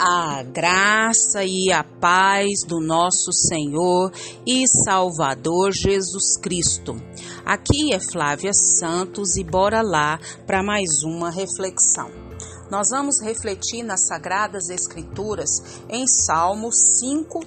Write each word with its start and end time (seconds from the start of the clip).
A 0.00 0.44
graça 0.44 1.42
e 1.44 1.72
a 1.72 1.82
paz 1.82 2.62
do 2.64 2.78
nosso 2.80 3.32
Senhor 3.32 4.12
e 4.46 4.64
Salvador 4.68 5.72
Jesus 5.72 6.36
Cristo. 6.40 6.94
Aqui 7.44 7.92
é 7.92 7.98
Flávia 7.98 8.52
Santos 8.54 9.36
e 9.36 9.42
bora 9.42 9.82
lá 9.82 10.20
para 10.46 10.62
mais 10.62 11.02
uma 11.02 11.30
reflexão. 11.30 12.12
Nós 12.70 12.90
vamos 12.90 13.20
refletir 13.20 13.82
nas 13.82 14.06
Sagradas 14.06 14.68
Escrituras 14.68 15.82
em 15.88 16.06
Salmo 16.06 16.70
5, 16.72 17.44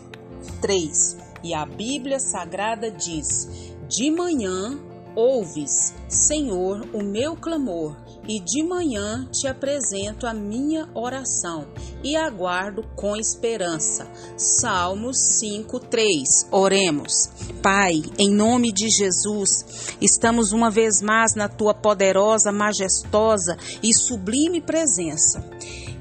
3. 0.60 1.18
E 1.46 1.54
a 1.54 1.66
Bíblia 1.66 2.20
Sagrada 2.20 2.92
diz: 2.92 3.48
De 3.88 4.12
manhã 4.12 4.78
ouves, 5.16 5.94
Senhor, 6.08 6.88
o 6.94 7.04
meu 7.04 7.36
clamor 7.36 7.96
e 8.28 8.40
de 8.40 8.64
manhã 8.64 9.28
te 9.32 9.48
apresento 9.48 10.28
a 10.28 10.34
minha 10.34 10.88
oração 10.94 11.68
e 12.04 12.16
aguardo 12.16 12.84
com 12.96 13.16
esperança. 13.16 14.08
Salmos 14.38 15.18
5:3. 15.40 16.48
Oremos. 16.52 17.30
Pai, 17.62 18.02
em 18.18 18.30
nome 18.30 18.72
de 18.72 18.90
Jesus, 18.90 19.96
estamos 20.00 20.52
uma 20.52 20.70
vez 20.70 21.02
mais 21.02 21.36
na 21.36 21.48
tua 21.48 21.74
poderosa, 21.74 22.52
majestosa 22.52 23.58
e 23.84 23.94
sublime 23.94 24.62
presença. 24.62 25.44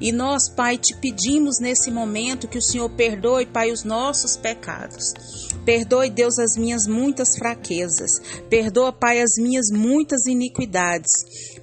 E 0.01 0.11
nós, 0.11 0.49
Pai, 0.49 0.79
te 0.79 0.95
pedimos 0.95 1.59
nesse 1.59 1.91
momento 1.91 2.47
que 2.47 2.57
o 2.57 2.61
Senhor 2.61 2.89
perdoe, 2.89 3.45
Pai, 3.45 3.71
os 3.71 3.83
nossos 3.83 4.35
pecados. 4.35 5.13
Perdoe, 5.63 6.09
Deus, 6.09 6.39
as 6.39 6.57
minhas 6.57 6.87
muitas 6.87 7.37
fraquezas. 7.37 8.19
Perdoa, 8.49 8.91
Pai, 8.91 9.21
as 9.21 9.33
minhas 9.37 9.67
muitas 9.71 10.25
iniquidades. 10.25 11.11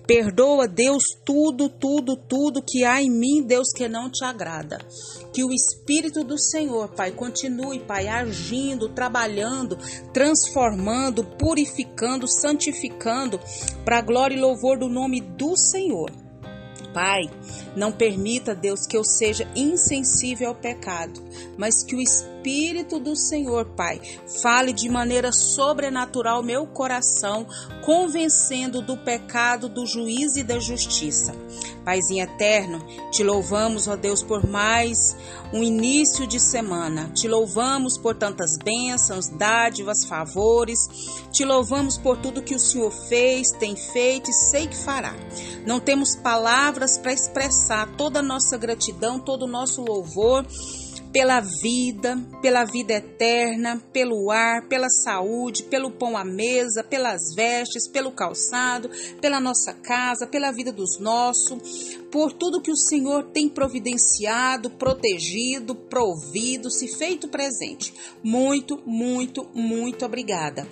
Perdoa, 0.06 0.68
Deus, 0.68 1.02
tudo, 1.26 1.68
tudo, 1.68 2.16
tudo 2.16 2.62
que 2.62 2.84
há 2.84 3.02
em 3.02 3.10
mim, 3.10 3.42
Deus, 3.42 3.72
que 3.74 3.88
não 3.88 4.08
te 4.08 4.24
agrada. 4.24 4.78
Que 5.32 5.42
o 5.42 5.52
Espírito 5.52 6.22
do 6.22 6.38
Senhor, 6.38 6.90
Pai, 6.94 7.10
continue, 7.10 7.80
Pai, 7.80 8.06
agindo, 8.06 8.88
trabalhando, 8.88 9.76
transformando, 10.12 11.24
purificando, 11.24 12.28
santificando, 12.28 13.40
para 13.84 14.00
glória 14.00 14.36
e 14.36 14.40
louvor 14.40 14.78
do 14.78 14.88
nome 14.88 15.20
do 15.20 15.56
Senhor. 15.56 16.27
Pai, 16.92 17.30
não 17.76 17.92
permita, 17.92 18.54
Deus, 18.54 18.86
que 18.86 18.96
eu 18.96 19.04
seja 19.04 19.48
insensível 19.54 20.48
ao 20.48 20.54
pecado, 20.54 21.22
mas 21.56 21.82
que 21.82 21.94
o 21.94 22.00
Espírito 22.00 22.98
do 22.98 23.14
Senhor, 23.14 23.66
Pai, 23.76 24.00
fale 24.42 24.72
de 24.72 24.88
maneira 24.88 25.32
sobrenatural 25.32 26.42
meu 26.42 26.66
coração, 26.66 27.46
convencendo 27.84 28.80
do 28.82 28.96
pecado, 28.96 29.68
do 29.68 29.86
juízo 29.86 30.38
e 30.38 30.44
da 30.44 30.58
justiça. 30.58 31.34
Paizinho 31.88 32.22
eterno, 32.22 32.84
te 33.10 33.24
louvamos, 33.24 33.88
ó 33.88 33.96
Deus, 33.96 34.22
por 34.22 34.46
mais 34.46 35.16
um 35.54 35.62
início 35.62 36.26
de 36.26 36.38
semana. 36.38 37.10
Te 37.14 37.26
louvamos 37.26 37.96
por 37.96 38.14
tantas 38.14 38.58
bênçãos, 38.62 39.28
dádivas, 39.28 40.04
favores. 40.04 40.78
Te 41.32 41.46
louvamos 41.46 41.96
por 41.96 42.18
tudo 42.18 42.42
que 42.42 42.54
o 42.54 42.58
Senhor 42.58 42.90
fez, 42.90 43.52
tem 43.52 43.74
feito 43.74 44.28
e 44.28 44.34
sei 44.34 44.66
que 44.66 44.76
fará. 44.76 45.14
Não 45.64 45.80
temos 45.80 46.14
palavras 46.14 46.98
para 46.98 47.14
expressar 47.14 47.88
toda 47.96 48.18
a 48.18 48.22
nossa 48.22 48.58
gratidão, 48.58 49.18
todo 49.18 49.44
o 49.44 49.50
nosso 49.50 49.80
louvor 49.80 50.44
pela 51.12 51.40
vida, 51.40 52.18
pela 52.42 52.64
vida 52.64 52.94
eterna, 52.94 53.82
pelo 53.92 54.30
ar, 54.30 54.66
pela 54.68 54.88
saúde, 54.88 55.64
pelo 55.64 55.90
pão 55.90 56.16
à 56.16 56.24
mesa, 56.24 56.84
pelas 56.84 57.34
vestes, 57.34 57.88
pelo 57.88 58.12
calçado, 58.12 58.90
pela 59.20 59.40
nossa 59.40 59.72
casa, 59.72 60.26
pela 60.26 60.52
vida 60.52 60.72
dos 60.72 60.98
nossos, 60.98 61.96
por 62.10 62.32
tudo 62.32 62.60
que 62.60 62.70
o 62.70 62.76
Senhor 62.76 63.24
tem 63.32 63.48
providenciado, 63.48 64.70
protegido, 64.70 65.74
provido, 65.74 66.70
se 66.70 66.88
feito 66.88 67.28
presente. 67.28 67.94
Muito, 68.22 68.82
muito, 68.86 69.48
muito 69.54 70.04
obrigada. 70.04 70.66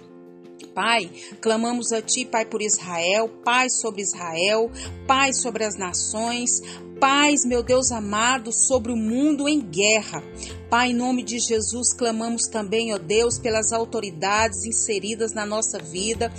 Pai, 0.74 1.10
clamamos 1.40 1.90
a 1.90 2.02
Ti, 2.02 2.26
Pai, 2.26 2.44
por 2.44 2.60
Israel, 2.60 3.30
Pai 3.42 3.70
sobre 3.70 4.02
Israel, 4.02 4.70
Pai 5.06 5.32
sobre 5.32 5.64
as 5.64 5.74
nações, 5.78 6.60
paz, 7.00 7.44
meu 7.44 7.62
Deus 7.62 7.92
amado, 7.92 8.52
sobre 8.52 8.92
o 8.92 8.96
mundo 8.96 9.48
em 9.48 9.60
guerra. 9.60 10.22
Pai, 10.70 10.90
em 10.90 10.94
nome 10.94 11.22
de 11.22 11.38
Jesus, 11.38 11.92
clamamos 11.92 12.46
também, 12.48 12.92
ó 12.94 12.98
Deus, 12.98 13.38
pelas 13.38 13.72
autoridades 13.72 14.64
inseridas 14.64 15.32
na 15.32 15.46
nossa 15.46 15.78
vida 15.78 16.32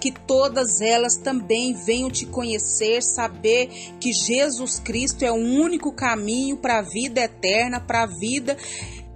que 0.00 0.10
todas 0.10 0.80
elas 0.80 1.16
também 1.18 1.74
venham 1.74 2.10
te 2.10 2.24
conhecer, 2.24 3.02
saber 3.02 3.68
que 4.00 4.12
Jesus 4.12 4.80
Cristo 4.80 5.24
é 5.24 5.30
o 5.30 5.34
único 5.34 5.92
caminho 5.92 6.56
para 6.56 6.78
a 6.78 6.82
vida 6.82 7.20
eterna, 7.20 7.78
para 7.78 8.04
a 8.04 8.06
vida 8.06 8.56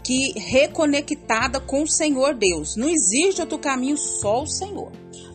que 0.04 0.38
reconectada 0.38 1.58
com 1.58 1.82
o 1.82 1.88
Senhor 1.88 2.34
Deus. 2.34 2.76
Não 2.76 2.90
existe 2.90 3.40
outro 3.40 3.58
caminho, 3.58 3.96
só 3.96 4.42
o 4.42 4.46
Senhor. 4.46 4.92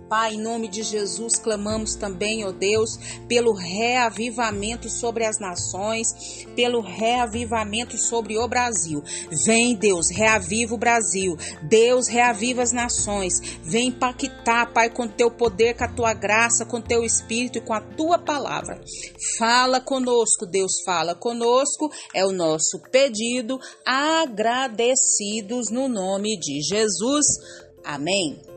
Pai, 0.09 0.33
em 0.33 0.41
nome 0.41 0.67
de 0.67 0.81
Jesus, 0.81 1.37
clamamos 1.37 1.93
também, 1.93 2.43
ó 2.43 2.51
Deus, 2.51 2.97
pelo 3.27 3.53
reavivamento 3.53 4.89
sobre 4.89 5.23
as 5.23 5.39
nações, 5.39 6.47
pelo 6.55 6.81
reavivamento 6.81 7.95
sobre 7.95 8.35
o 8.35 8.47
Brasil. 8.47 9.03
Vem, 9.45 9.75
Deus, 9.75 10.09
reaviva 10.09 10.73
o 10.73 10.79
Brasil. 10.79 11.37
Deus, 11.61 12.07
reaviva 12.07 12.63
as 12.63 12.71
nações. 12.71 13.39
Vem 13.63 13.89
impactar, 13.89 14.73
Pai, 14.73 14.89
com 14.89 15.07
teu 15.07 15.29
poder, 15.29 15.77
com 15.77 15.83
a 15.83 15.87
tua 15.87 16.13
graça, 16.15 16.65
com 16.65 16.81
teu 16.81 17.03
espírito 17.03 17.59
e 17.59 17.61
com 17.61 17.73
a 17.73 17.81
tua 17.81 18.17
palavra. 18.17 18.81
Fala 19.37 19.79
conosco, 19.79 20.47
Deus, 20.47 20.81
fala 20.83 21.13
conosco. 21.13 21.91
É 22.15 22.25
o 22.25 22.31
nosso 22.31 22.81
pedido, 22.91 23.59
agradecidos 23.85 25.69
no 25.69 25.87
nome 25.87 26.35
de 26.39 26.61
Jesus. 26.61 27.27
Amém. 27.85 28.48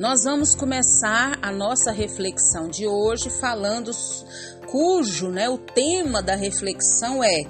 Nós 0.00 0.24
vamos 0.24 0.54
começar 0.54 1.38
a 1.42 1.52
nossa 1.52 1.92
reflexão 1.92 2.70
de 2.70 2.86
hoje 2.86 3.28
falando 3.28 3.90
cujo, 4.66 5.28
né, 5.28 5.46
o 5.50 5.58
tema 5.58 6.22
da 6.22 6.34
reflexão 6.34 7.22
é 7.22 7.44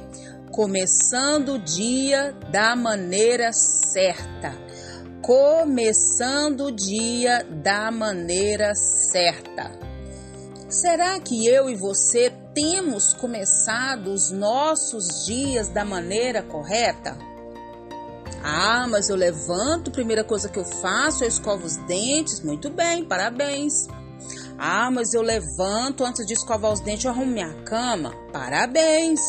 começando 0.50 1.50
o 1.50 1.58
dia 1.60 2.32
da 2.50 2.74
maneira 2.74 3.52
certa. 3.52 4.52
Começando 5.22 6.64
o 6.64 6.72
dia 6.72 7.46
da 7.62 7.88
maneira 7.92 8.74
certa. 8.74 9.70
Será 10.68 11.20
que 11.20 11.46
eu 11.46 11.70
e 11.70 11.76
você 11.76 12.32
temos 12.52 13.14
começado 13.14 14.08
os 14.08 14.32
nossos 14.32 15.24
dias 15.24 15.68
da 15.68 15.84
maneira 15.84 16.42
correta? 16.42 17.16
Ah, 18.42 18.86
mas 18.88 19.08
eu 19.08 19.16
levanto, 19.16 19.90
primeira 19.90 20.24
coisa 20.24 20.48
que 20.48 20.58
eu 20.58 20.64
faço, 20.64 21.24
eu 21.24 21.28
escovo 21.28 21.66
os 21.66 21.76
dentes. 21.86 22.40
Muito 22.40 22.70
bem, 22.70 23.04
parabéns. 23.04 23.86
Ah, 24.58 24.90
mas 24.90 25.14
eu 25.14 25.22
levanto 25.22 26.04
antes 26.04 26.26
de 26.26 26.34
escovar 26.34 26.70
os 26.70 26.80
dentes, 26.80 27.04
eu 27.04 27.10
arrumo 27.10 27.32
minha 27.32 27.52
cama. 27.64 28.14
Parabéns. 28.30 29.20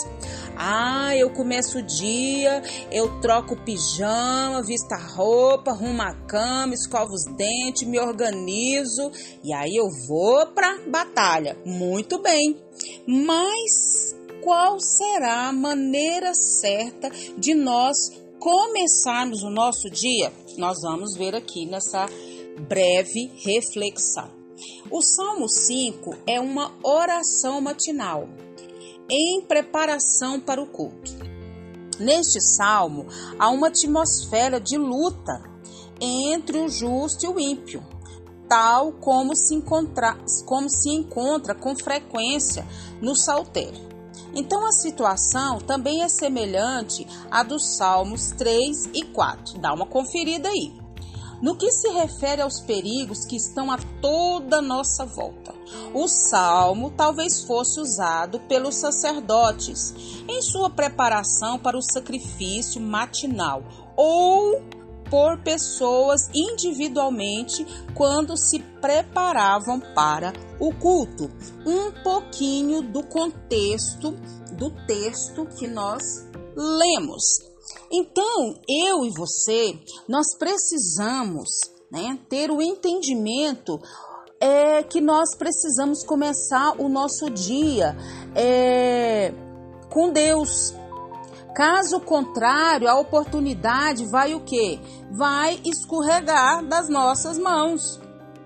Ah, 0.57 1.15
eu 1.15 1.29
começo 1.29 1.79
o 1.79 1.81
dia, 1.81 2.61
eu 2.91 3.21
troco 3.21 3.55
pijama, 3.55 4.61
visto 4.61 4.91
a 4.91 4.97
roupa, 4.97 5.71
arrumo 5.71 6.01
a 6.01 6.13
cama, 6.27 6.73
escovo 6.73 7.13
os 7.13 7.23
dentes, 7.37 7.87
me 7.87 7.97
organizo 7.97 9.09
e 9.43 9.53
aí 9.53 9.75
eu 9.75 9.87
vou 10.07 10.47
pra 10.47 10.77
batalha. 10.87 11.57
Muito 11.65 12.21
bem. 12.21 12.61
Mas 13.07 14.13
qual 14.41 14.79
será 14.79 15.47
a 15.47 15.53
maneira 15.53 16.33
certa 16.33 17.09
de 17.37 17.53
nós 17.53 18.20
começarmos 18.41 19.43
o 19.43 19.51
nosso 19.51 19.87
dia, 19.87 20.33
nós 20.57 20.81
vamos 20.81 21.15
ver 21.15 21.35
aqui 21.35 21.63
nessa 21.67 22.07
breve 22.67 23.31
reflexão. 23.45 24.31
O 24.89 24.99
Salmo 24.99 25.47
5 25.47 26.17
é 26.25 26.39
uma 26.39 26.73
oração 26.83 27.61
matinal 27.61 28.27
em 29.07 29.41
preparação 29.41 30.39
para 30.39 30.59
o 30.59 30.65
culto. 30.65 31.11
Neste 31.99 32.41
salmo 32.41 33.05
há 33.37 33.47
uma 33.51 33.67
atmosfera 33.67 34.59
de 34.59 34.75
luta 34.75 35.43
entre 35.99 36.57
o 36.57 36.67
justo 36.67 37.25
e 37.25 37.29
o 37.29 37.39
ímpio, 37.39 37.85
tal 38.49 38.91
como 38.93 39.35
se, 39.35 39.53
encontra, 39.53 40.17
como 40.47 40.67
se 40.67 40.89
encontra 40.89 41.53
com 41.53 41.75
frequência 41.75 42.65
no 42.99 43.15
saltério. 43.15 43.90
Então 44.33 44.65
a 44.65 44.71
situação 44.71 45.59
também 45.59 46.03
é 46.03 46.07
semelhante 46.07 47.07
à 47.29 47.43
dos 47.43 47.65
Salmos 47.65 48.31
3 48.31 48.89
e 48.93 49.03
4. 49.03 49.59
Dá 49.59 49.73
uma 49.73 49.85
conferida 49.85 50.49
aí. 50.49 50.81
No 51.41 51.55
que 51.55 51.71
se 51.71 51.89
refere 51.89 52.41
aos 52.41 52.59
perigos 52.59 53.25
que 53.25 53.35
estão 53.35 53.71
a 53.71 53.77
toda 53.99 54.61
nossa 54.61 55.05
volta, 55.05 55.53
o 55.91 56.07
salmo 56.07 56.91
talvez 56.91 57.41
fosse 57.43 57.79
usado 57.79 58.39
pelos 58.41 58.75
sacerdotes 58.75 60.23
em 60.27 60.39
sua 60.41 60.69
preparação 60.69 61.57
para 61.57 61.77
o 61.77 61.81
sacrifício 61.81 62.79
matinal 62.79 63.63
ou 63.95 64.61
por 65.11 65.37
pessoas 65.39 66.29
individualmente 66.33 67.67
quando 67.93 68.37
se 68.37 68.59
preparavam 68.81 69.79
para 69.93 70.31
o 70.57 70.73
culto. 70.73 71.29
Um 71.65 71.91
pouquinho 72.01 72.81
do 72.81 73.03
contexto 73.03 74.11
do 74.53 74.71
texto 74.87 75.45
que 75.57 75.67
nós 75.67 76.01
lemos. 76.55 77.23
Então, 77.91 78.55
eu 78.67 79.05
e 79.05 79.11
você, 79.11 79.77
nós 80.07 80.35
precisamos 80.39 81.49
né, 81.91 82.17
ter 82.29 82.49
o 82.49 82.61
entendimento 82.61 83.79
é 84.39 84.81
que 84.81 84.99
nós 84.99 85.35
precisamos 85.35 86.03
começar 86.03 86.73
o 86.81 86.89
nosso 86.89 87.29
dia 87.29 87.95
é, 88.33 89.31
com 89.89 90.11
Deus. 90.11 90.73
Caso 91.55 91.99
contrário, 91.99 92.87
a 92.87 92.99
oportunidade 92.99 94.05
vai 94.05 94.33
o 94.33 94.39
quê? 94.41 94.79
Vai 95.11 95.59
escorregar 95.65 96.63
das 96.65 96.87
nossas 96.89 97.37
mãos. 97.37 97.99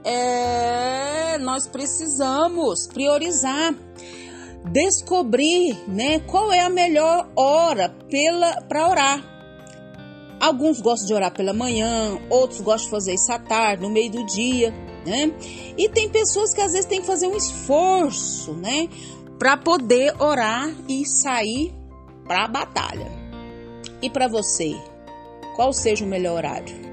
É, 0.04 1.38
nós 1.40 1.68
precisamos 1.68 2.88
priorizar, 2.88 3.74
descobrir, 4.72 5.78
né, 5.88 6.19
qual 6.19 6.52
é 6.52 6.60
a 6.60 6.69
melhor 6.69 7.30
hora 7.36 7.90
pela 8.10 8.62
para 8.62 8.88
orar. 8.88 9.36
Alguns 10.40 10.80
gostam 10.81 11.07
de 11.07 11.13
orar 11.13 11.34
pela 11.34 11.54
manhã, 11.54 12.19
outros 12.30 12.62
gostam 12.62 12.86
de 12.86 12.92
fazer 12.92 13.13
isso 13.13 13.31
à 13.31 13.40
tarde, 13.40 13.81
no 13.81 13.90
meio 13.90 14.12
do 14.12 14.25
dia 14.25 14.74
né? 15.06 15.31
E 15.78 15.88
tem 15.88 16.10
pessoas 16.10 16.54
que 16.54 16.62
às 16.62 16.72
vezes 16.72 16.88
têm 16.88 17.02
que 17.02 17.07
fazer 17.07 17.28
um 17.28 17.38
esforço, 17.38 18.54
né, 18.54 18.90
para 19.38 19.56
poder 19.56 20.19
orar 20.19 20.74
e 20.90 21.06
sair 21.06 21.74
para 22.27 22.45
a 22.45 22.48
batalha. 22.48 23.12
E 24.01 24.10
para 24.10 24.27
você, 24.27 24.75
qual 25.56 25.72
seja 25.72 26.04
o 26.04 26.07
melhor 26.07 26.38
horário? 26.38 26.86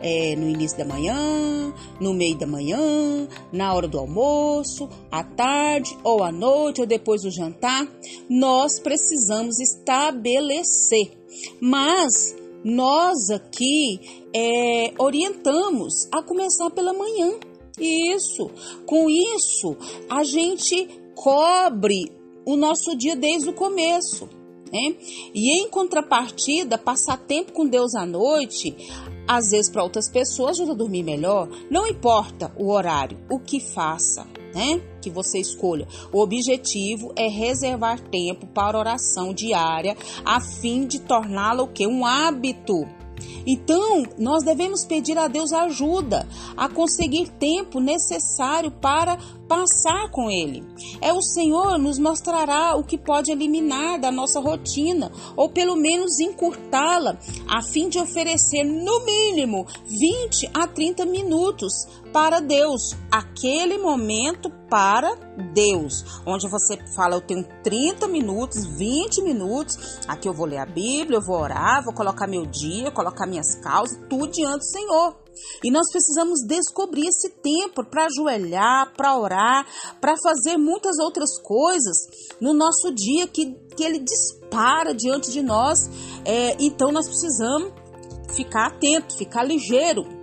É 0.00 0.36
no 0.36 0.48
início 0.48 0.76
da 0.76 0.84
manhã, 0.84 1.72
no 2.00 2.12
meio 2.12 2.36
da 2.36 2.46
manhã, 2.46 3.26
na 3.52 3.72
hora 3.72 3.88
do 3.88 3.98
almoço, 3.98 4.88
à 5.10 5.24
tarde 5.24 5.96
ou 6.04 6.22
à 6.22 6.30
noite 6.30 6.80
ou 6.80 6.86
depois 6.86 7.22
do 7.22 7.30
jantar, 7.30 7.88
nós 8.28 8.78
precisamos 8.78 9.58
estabelecer. 9.58 11.12
Mas 11.60 12.36
nós 12.62 13.30
aqui 13.30 14.26
é, 14.34 14.92
orientamos 14.98 16.08
a 16.12 16.22
começar 16.22 16.70
pela 16.70 16.92
manhã. 16.92 17.38
Isso. 17.78 18.50
Com 18.84 19.08
isso, 19.08 19.76
a 20.10 20.24
gente 20.24 20.88
cobre 21.14 22.12
o 22.44 22.56
nosso 22.56 22.96
dia 22.96 23.16
desde 23.16 23.48
o 23.48 23.52
começo. 23.52 24.28
Né? 24.72 24.96
E 25.34 25.60
em 25.60 25.68
contrapartida, 25.68 26.76
passar 26.76 27.18
tempo 27.18 27.52
com 27.52 27.66
Deus 27.66 27.94
à 27.94 28.04
noite, 28.04 28.76
às 29.26 29.50
vezes 29.50 29.70
para 29.70 29.82
outras 29.82 30.08
pessoas 30.08 30.56
ajuda 30.56 30.72
a 30.72 30.76
dormir 30.76 31.02
melhor. 31.02 31.48
Não 31.70 31.86
importa 31.86 32.52
o 32.56 32.70
horário, 32.70 33.18
o 33.30 33.38
que 33.38 33.60
faça 33.60 34.26
né? 34.56 34.80
Que 35.02 35.10
você 35.10 35.38
escolha. 35.38 35.86
O 36.10 36.18
objetivo 36.18 37.12
é 37.14 37.28
reservar 37.28 38.00
tempo 38.00 38.46
para 38.46 38.78
oração 38.78 39.34
diária 39.34 39.94
a 40.24 40.40
fim 40.40 40.86
de 40.86 40.98
torná-la 41.00 41.62
o 41.62 41.68
que? 41.68 41.86
Um 41.86 42.06
hábito. 42.06 42.88
Então, 43.46 44.04
nós 44.18 44.42
devemos 44.42 44.84
pedir 44.84 45.16
a 45.18 45.28
Deus 45.28 45.52
ajuda 45.52 46.26
a 46.56 46.68
conseguir 46.68 47.28
tempo 47.28 47.80
necessário 47.80 48.70
para 48.70 49.18
passar 49.48 50.10
com 50.10 50.30
Ele. 50.30 50.64
É 51.00 51.12
o 51.12 51.22
Senhor 51.22 51.78
nos 51.78 51.98
mostrará 51.98 52.76
o 52.76 52.84
que 52.84 52.98
pode 52.98 53.30
eliminar 53.30 53.98
da 53.98 54.10
nossa 54.10 54.40
rotina, 54.40 55.10
ou 55.36 55.48
pelo 55.48 55.76
menos 55.76 56.18
encurtá-la, 56.20 57.18
a 57.48 57.62
fim 57.62 57.88
de 57.88 57.98
oferecer 57.98 58.64
no 58.64 59.04
mínimo 59.04 59.66
20 59.86 60.50
a 60.54 60.66
30 60.66 61.06
minutos 61.06 61.86
para 62.12 62.40
Deus, 62.40 62.96
aquele 63.10 63.78
momento 63.78 64.50
para 64.70 65.14
Deus, 65.52 66.22
onde 66.24 66.48
você 66.48 66.78
fala, 66.94 67.14
eu 67.16 67.20
tenho 67.20 67.44
30 67.62 68.08
minutos, 68.08 68.64
20 68.66 69.22
minutos, 69.22 70.00
aqui 70.08 70.28
eu 70.28 70.32
vou 70.32 70.46
ler 70.46 70.58
a 70.58 70.66
Bíblia, 70.66 71.18
eu 71.18 71.22
vou 71.22 71.38
orar, 71.38 71.84
vou 71.84 71.92
colocar 71.92 72.26
meu 72.26 72.46
dia, 72.46 72.90
colocar 72.90 73.26
minhas 73.26 73.54
causas, 73.56 73.98
tudo 74.08 74.28
diante 74.28 74.58
do 74.58 74.64
Senhor. 74.64 75.25
E 75.62 75.70
nós 75.70 75.90
precisamos 75.90 76.40
descobrir 76.46 77.08
esse 77.08 77.28
tempo 77.28 77.84
para 77.84 78.06
ajoelhar, 78.06 78.92
para 78.96 79.18
orar, 79.18 79.66
para 80.00 80.14
fazer 80.22 80.56
muitas 80.56 80.98
outras 80.98 81.38
coisas 81.40 81.96
no 82.40 82.52
nosso 82.54 82.92
dia 82.92 83.26
que, 83.26 83.54
que 83.76 83.84
ele 83.84 83.98
dispara 83.98 84.94
diante 84.94 85.30
de 85.30 85.42
nós. 85.42 85.78
É, 86.24 86.56
então 86.58 86.90
nós 86.92 87.06
precisamos 87.06 87.72
ficar 88.34 88.68
atento, 88.68 89.16
ficar 89.16 89.44
ligeiro 89.44 90.15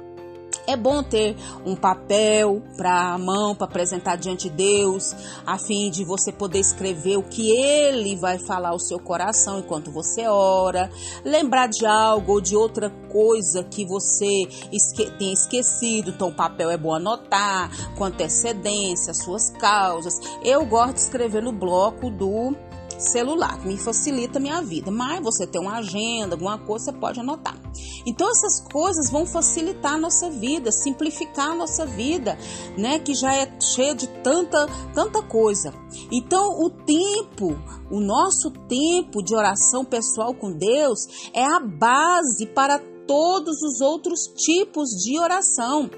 é 0.67 0.75
bom 0.75 1.03
ter 1.03 1.35
um 1.65 1.75
papel 1.75 2.61
para 2.77 3.13
a 3.13 3.17
mão 3.17 3.55
para 3.55 3.65
apresentar 3.65 4.15
diante 4.15 4.49
de 4.49 4.55
Deus, 4.55 5.15
a 5.45 5.57
fim 5.57 5.89
de 5.89 6.03
você 6.03 6.31
poder 6.31 6.59
escrever 6.59 7.17
o 7.17 7.23
que 7.23 7.51
ele 7.51 8.15
vai 8.15 8.37
falar 8.37 8.69
ao 8.69 8.79
seu 8.79 8.99
coração 8.99 9.59
enquanto 9.59 9.91
você 9.91 10.27
ora, 10.27 10.89
lembrar 11.23 11.67
de 11.67 11.85
algo 11.85 12.33
ou 12.33 12.41
de 12.41 12.55
outra 12.55 12.89
coisa 13.11 13.63
que 13.63 13.85
você 13.85 14.47
esque 14.71 15.09
tem 15.17 15.33
esquecido, 15.33 16.11
então 16.11 16.29
o 16.29 16.33
papel 16.33 16.69
é 16.69 16.77
bom 16.77 16.93
anotar 16.93 17.69
com 17.95 18.05
antecedência, 18.05 19.13
suas 19.13 19.49
causas. 19.51 20.19
Eu 20.43 20.65
gosto 20.65 20.95
de 20.95 20.99
escrever 21.01 21.41
no 21.41 21.51
bloco 21.51 22.09
do 22.09 22.55
celular, 22.97 23.59
que 23.59 23.67
me 23.67 23.77
facilita 23.77 24.39
a 24.39 24.41
minha 24.41 24.61
vida. 24.61 24.91
Mas 24.91 25.21
você 25.21 25.45
tem 25.45 25.61
uma 25.61 25.77
agenda, 25.77 26.35
alguma 26.35 26.57
coisa, 26.57 26.85
você 26.85 26.93
pode 26.93 27.19
anotar. 27.19 27.55
Então 28.05 28.29
essas 28.29 28.61
coisas 28.61 29.09
vão 29.09 29.25
facilitar 29.25 29.93
a 29.93 29.97
nossa 29.97 30.29
vida, 30.29 30.71
simplificar 30.71 31.51
a 31.51 31.55
nossa 31.55 31.85
vida, 31.85 32.37
né, 32.77 32.99
que 32.99 33.13
já 33.13 33.33
é 33.33 33.59
cheia 33.59 33.95
de 33.95 34.07
tanta 34.07 34.67
tanta 34.93 35.21
coisa. 35.21 35.73
Então 36.11 36.59
o 36.59 36.69
tempo, 36.69 37.57
o 37.91 37.99
nosso 37.99 38.51
tempo 38.67 39.23
de 39.23 39.35
oração 39.35 39.85
pessoal 39.85 40.33
com 40.33 40.51
Deus 40.51 41.29
é 41.33 41.43
a 41.43 41.59
base 41.59 42.45
para 42.47 42.79
todos 43.07 43.61
os 43.61 43.81
outros 43.81 44.27
tipos 44.35 44.89
de 44.89 45.19
oração. 45.19 45.89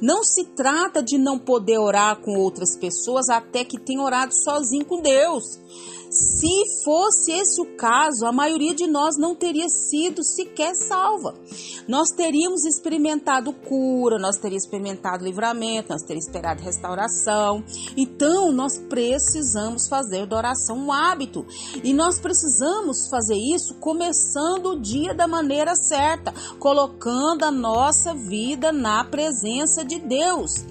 Não 0.00 0.22
se 0.24 0.44
trata 0.44 1.02
de 1.02 1.18
não 1.18 1.38
poder 1.38 1.78
orar 1.78 2.20
com 2.20 2.38
outras 2.38 2.76
pessoas 2.76 3.28
até 3.28 3.64
que 3.64 3.78
tenha 3.78 4.02
orado 4.02 4.34
sozinho 4.34 4.84
com 4.84 5.00
Deus. 5.00 5.58
Se 6.14 6.84
fosse 6.84 7.32
esse 7.32 7.60
o 7.60 7.76
caso, 7.76 8.24
a 8.24 8.30
maioria 8.30 8.72
de 8.72 8.86
nós 8.86 9.16
não 9.18 9.34
teria 9.34 9.68
sido 9.68 10.22
sequer 10.22 10.72
salva. 10.76 11.34
Nós 11.88 12.10
teríamos 12.10 12.64
experimentado 12.64 13.52
cura, 13.52 14.16
nós 14.16 14.36
teríamos 14.36 14.62
experimentado 14.62 15.24
livramento, 15.24 15.88
nós 15.90 16.02
teríamos 16.02 16.26
esperado 16.26 16.62
restauração. 16.62 17.64
Então, 17.96 18.52
nós 18.52 18.78
precisamos 18.78 19.88
fazer 19.88 20.24
da 20.24 20.36
oração 20.36 20.78
um 20.78 20.92
hábito. 20.92 21.44
E 21.82 21.92
nós 21.92 22.20
precisamos 22.20 23.08
fazer 23.08 23.36
isso 23.36 23.74
começando 23.80 24.66
o 24.66 24.80
dia 24.80 25.12
da 25.12 25.26
maneira 25.26 25.74
certa, 25.74 26.32
colocando 26.60 27.42
a 27.42 27.50
nossa 27.50 28.14
vida 28.14 28.70
na 28.70 29.02
presença 29.02 29.84
de 29.84 29.98
Deus. 29.98 30.64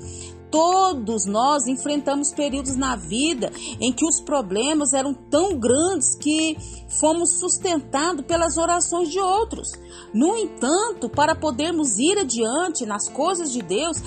Todos 0.54 1.26
nós 1.26 1.66
enfrentamos 1.66 2.32
períodos 2.32 2.76
na 2.76 2.96
vida 2.96 3.52
em 3.82 3.92
que 3.92 4.06
os 4.06 4.22
problemas 4.22 4.94
eram 4.94 5.12
tão 5.12 5.58
grandes 5.58 6.16
que 6.16 6.56
fomos 7.00 7.40
sustentados 7.40 8.24
pelas 8.24 8.56
orações 8.56 9.10
de 9.10 9.20
outros. 9.20 9.72
No 10.14 10.38
entanto, 10.38 11.10
para 11.10 11.34
podermos 11.36 11.98
ir 11.98 12.20
adiante 12.20 12.86
nas 12.86 13.10
coisas 13.10 13.52
de 13.52 13.64
Deus, 13.64 13.98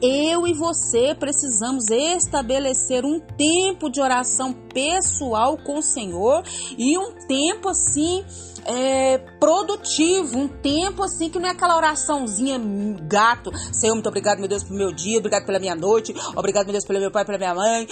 eu 0.00 0.46
e 0.46 0.52
você 0.52 1.14
precisamos 1.14 1.90
estabelecer 1.90 3.04
um 3.04 3.20
tempo 3.20 3.90
de 3.90 4.00
oração 4.00 4.52
pessoal 4.52 5.58
com 5.58 5.78
o 5.78 5.82
Senhor 5.82 6.42
e 6.76 6.96
um 6.96 7.12
tempo 7.26 7.68
assim 7.68 8.24
é, 8.64 9.18
produtivo, 9.40 10.38
um 10.38 10.48
tempo 10.48 11.02
assim 11.02 11.30
que 11.30 11.38
não 11.38 11.48
é 11.48 11.52
aquela 11.52 11.76
oraçãozinha 11.76 12.60
gato. 13.08 13.50
Senhor, 13.72 13.94
muito 13.94 14.08
obrigado, 14.08 14.38
meu 14.38 14.48
Deus, 14.48 14.62
pelo 14.62 14.78
meu 14.78 14.92
dia, 14.92 15.18
obrigado 15.18 15.46
pela 15.46 15.58
minha 15.58 15.74
noite, 15.74 16.14
obrigado, 16.36 16.64
meu 16.64 16.72
Deus, 16.72 16.84
pelo 16.84 17.00
meu 17.00 17.10
pai, 17.10 17.24
pela 17.24 17.38
minha 17.38 17.54
mãe. 17.54 17.88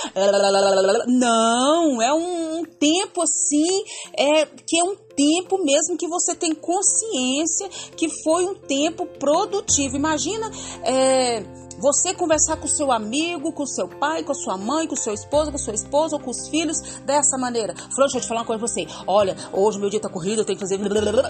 Não, 1.06 2.02
é 2.02 2.12
um, 2.12 2.60
um 2.60 2.64
tempo 2.64 3.22
assim, 3.22 3.84
é, 4.16 4.44
que 4.44 4.78
é 4.78 4.84
um 4.84 4.96
tempo 5.16 5.64
mesmo 5.64 5.96
que 5.96 6.06
você 6.06 6.34
tem 6.34 6.54
consciência 6.54 7.68
que 7.96 8.08
foi 8.22 8.44
um 8.44 8.54
tempo 8.54 9.06
produtivo. 9.06 9.96
Imagina. 9.96 10.50
É, 10.84 11.65
você 11.78 12.14
conversar 12.14 12.56
com 12.56 12.66
seu 12.66 12.90
amigo, 12.92 13.52
com 13.52 13.66
seu 13.66 13.88
pai, 13.88 14.22
com 14.22 14.32
a 14.32 14.34
sua 14.34 14.56
mãe, 14.56 14.86
com 14.86 14.96
seu 14.96 15.12
esposo, 15.12 15.52
com 15.52 15.58
sua 15.58 15.74
esposa 15.74 16.16
ou 16.16 16.22
com 16.22 16.30
os 16.30 16.48
filhos 16.48 16.80
dessa 17.04 17.36
maneira. 17.38 17.74
Fulano, 17.74 18.12
deixa 18.12 18.18
eu 18.18 18.20
te 18.22 18.28
falar 18.28 18.40
uma 18.40 18.46
coisa 18.46 18.58
pra 18.58 18.68
você. 18.68 18.86
Olha, 19.06 19.36
hoje 19.52 19.78
meu 19.78 19.90
dia 19.90 20.00
tá 20.00 20.08
corrido, 20.08 20.40
eu 20.40 20.44
tenho 20.44 20.58
que 20.58 20.64
fazer. 20.64 20.78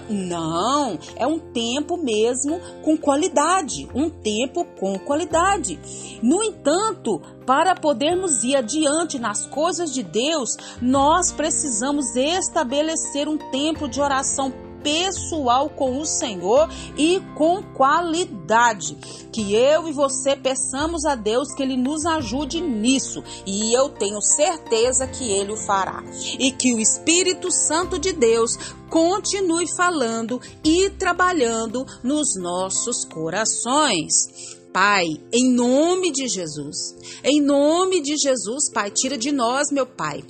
Não, 0.09 0.97
é 1.15 1.25
um 1.27 1.39
tempo 1.39 1.97
mesmo 1.97 2.59
com 2.83 2.97
qualidade. 2.97 3.89
Um 3.93 4.09
tempo 4.09 4.65
com 4.79 4.97
qualidade. 4.99 5.79
No 6.21 6.43
entanto, 6.43 7.21
para 7.45 7.75
podermos 7.75 8.43
ir 8.43 8.55
adiante 8.55 9.17
nas 9.19 9.45
coisas 9.45 9.93
de 9.93 10.03
Deus, 10.03 10.57
nós 10.81 11.31
precisamos 11.31 12.15
estabelecer 12.15 13.27
um 13.27 13.37
tempo 13.37 13.87
de 13.87 14.01
oração 14.01 14.51
pessoal 14.83 15.69
com 15.69 15.99
o 15.99 16.05
Senhor 16.05 16.69
e 16.97 17.21
com 17.35 17.61
qualidade. 17.61 18.95
Que 19.31 19.53
eu 19.53 19.87
e 19.87 19.91
você 19.91 20.35
peçamos 20.35 21.05
a 21.05 21.15
Deus 21.15 21.53
que 21.53 21.61
Ele 21.61 21.77
nos 21.77 22.05
ajude 22.05 22.61
nisso 22.61 23.23
e 23.45 23.73
eu 23.73 23.89
tenho 23.89 24.21
certeza 24.21 25.07
que 25.07 25.29
Ele 25.29 25.51
o 25.51 25.57
fará. 25.57 26.03
E 26.39 26.51
que 26.51 26.73
o 26.73 26.79
Espírito 26.79 27.51
Santo 27.51 27.99
de 27.99 28.13
Deus 28.13 28.57
continue 28.89 29.65
falando 29.75 30.41
e 30.63 30.89
trabalhando 30.89 31.85
nos 32.03 32.35
nossos 32.35 33.05
corações. 33.05 34.57
Pai, 34.73 35.05
em 35.33 35.51
nome 35.53 36.11
de 36.11 36.27
Jesus, 36.27 36.95
em 37.23 37.41
nome 37.41 38.01
de 38.01 38.15
Jesus, 38.15 38.69
Pai, 38.71 38.91
tira 38.91 39.17
de 39.17 39.31
nós, 39.31 39.71
meu 39.71 39.87
Pai. 39.87 40.23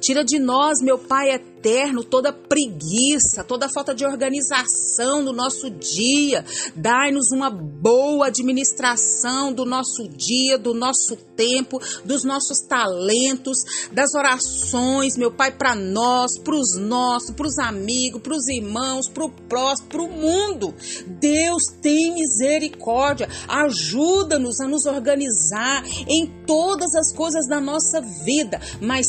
Tira 0.00 0.24
de 0.24 0.38
nós, 0.38 0.80
meu 0.82 0.98
Pai 0.98 1.30
eterno, 1.30 2.02
toda 2.02 2.32
preguiça, 2.32 3.44
toda 3.46 3.68
falta 3.68 3.94
de 3.94 4.04
organização 4.04 5.22
do 5.24 5.32
nosso 5.32 5.70
dia. 5.70 6.44
Dai-nos 6.74 7.30
uma 7.32 7.50
boa 7.50 8.28
administração 8.28 9.52
do 9.52 9.66
nosso 9.66 10.08
dia, 10.08 10.56
do 10.56 10.72
nosso 10.72 11.16
tempo, 11.36 11.78
dos 12.04 12.24
nossos 12.24 12.60
talentos, 12.60 13.58
das 13.92 14.14
orações, 14.14 15.18
meu 15.18 15.30
Pai, 15.30 15.52
para 15.52 15.74
nós, 15.74 16.38
para 16.38 16.54
os 16.54 16.78
nossos, 16.78 17.30
para 17.32 17.46
os 17.46 17.58
amigos, 17.58 18.22
para 18.22 18.34
os 18.34 18.48
irmãos, 18.48 19.08
para 19.08 19.24
o 19.24 19.30
próximo, 19.30 19.88
para 19.90 20.02
o 20.02 20.08
mundo. 20.08 20.74
Deus 21.06 21.62
tem 21.82 22.14
misericórdia, 22.14 23.28
ajuda-nos 23.46 24.60
a 24.60 24.66
nos 24.66 24.86
organizar 24.86 25.84
em 26.08 26.26
todas 26.46 26.94
as 26.94 27.12
coisas 27.12 27.46
da 27.46 27.60
nossa 27.60 28.00
vida, 28.00 28.60
mas 28.80 29.06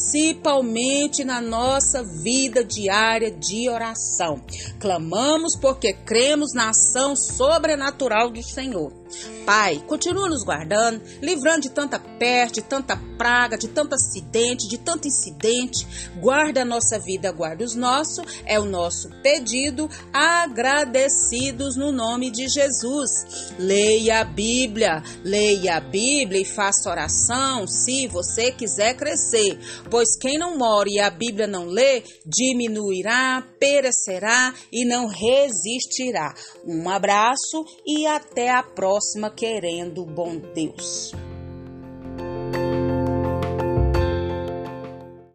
principalmente 0.00 1.24
na 1.24 1.40
nossa 1.42 2.02
vida 2.02 2.64
diária 2.64 3.30
de 3.30 3.68
oração. 3.68 4.40
Clamamos 4.78 5.54
porque 5.60 5.92
cremos 5.92 6.54
na 6.54 6.70
ação 6.70 7.14
sobrenatural 7.14 8.30
do 8.30 8.42
Senhor. 8.42 9.00
Pai, 9.44 9.82
continua 9.86 10.28
nos 10.28 10.44
guardando, 10.44 11.02
livrando 11.20 11.62
de 11.62 11.70
tanta 11.70 11.98
peste, 11.98 12.60
de 12.60 12.62
tanta 12.62 12.96
praga, 13.18 13.58
de 13.58 13.66
tanto 13.66 13.94
acidente, 13.94 14.68
de 14.68 14.78
tanto 14.78 15.08
incidente. 15.08 15.86
Guarda 16.20 16.62
a 16.62 16.64
nossa 16.64 16.98
vida, 16.98 17.32
guarda 17.32 17.64
os 17.64 17.74
nossos. 17.74 18.24
É 18.46 18.60
o 18.60 18.64
nosso 18.64 19.10
pedido, 19.22 19.90
agradecidos 20.12 21.76
no 21.76 21.90
nome 21.90 22.30
de 22.30 22.48
Jesus. 22.48 23.54
Leia 23.58 24.20
a 24.20 24.24
Bíblia, 24.24 25.02
leia 25.24 25.78
a 25.78 25.80
Bíblia 25.80 26.42
e 26.42 26.44
faça 26.44 26.88
oração 26.88 27.66
se 27.66 28.06
você 28.06 28.52
quiser 28.52 28.94
crescer. 28.94 29.58
Pois 29.90 30.16
quem 30.16 30.38
não 30.38 30.56
mora 30.56 30.88
e 30.88 31.00
a 31.00 31.10
Bíblia 31.10 31.48
não 31.48 31.66
lê, 31.66 32.02
diminuirá, 32.24 33.44
perecerá 33.58 34.54
e 34.72 34.84
não 34.84 35.08
resistirá. 35.08 36.32
Um 36.64 36.88
abraço 36.88 37.64
e 37.84 38.06
até 38.06 38.50
a 38.50 38.62
próxima, 38.62 39.30
querendo 39.30 40.04
bom 40.04 40.36
Deus. 40.54 41.12